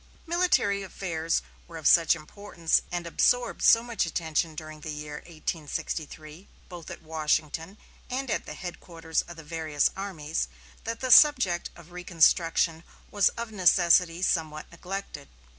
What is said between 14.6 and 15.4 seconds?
neglected.